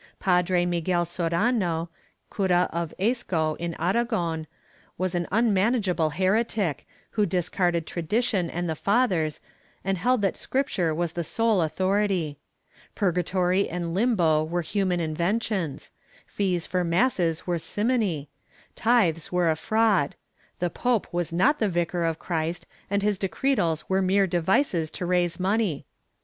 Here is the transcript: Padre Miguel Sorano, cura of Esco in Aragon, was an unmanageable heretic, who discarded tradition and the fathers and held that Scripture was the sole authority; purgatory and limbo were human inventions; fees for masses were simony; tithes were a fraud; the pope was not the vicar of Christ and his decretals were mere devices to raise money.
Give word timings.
Padre 0.19 0.65
Miguel 0.65 1.05
Sorano, 1.05 1.89
cura 2.33 2.67
of 2.73 2.91
Esco 2.99 3.55
in 3.57 3.75
Aragon, 3.79 4.47
was 4.97 5.13
an 5.13 5.27
unmanageable 5.31 6.09
heretic, 6.09 6.87
who 7.11 7.23
discarded 7.27 7.85
tradition 7.85 8.49
and 8.49 8.67
the 8.67 8.73
fathers 8.75 9.39
and 9.85 9.99
held 9.99 10.23
that 10.23 10.35
Scripture 10.35 10.91
was 10.91 11.11
the 11.11 11.23
sole 11.23 11.61
authority; 11.61 12.39
purgatory 12.95 13.69
and 13.69 13.93
limbo 13.93 14.43
were 14.43 14.63
human 14.63 14.99
inventions; 14.99 15.91
fees 16.25 16.65
for 16.65 16.83
masses 16.83 17.45
were 17.45 17.59
simony; 17.59 18.27
tithes 18.73 19.31
were 19.31 19.51
a 19.51 19.55
fraud; 19.55 20.15
the 20.57 20.71
pope 20.71 21.05
was 21.13 21.31
not 21.31 21.59
the 21.59 21.69
vicar 21.69 22.05
of 22.05 22.17
Christ 22.17 22.65
and 22.89 23.03
his 23.03 23.19
decretals 23.19 23.87
were 23.87 24.01
mere 24.01 24.25
devices 24.25 24.89
to 24.89 25.05
raise 25.05 25.39
money. 25.39 25.85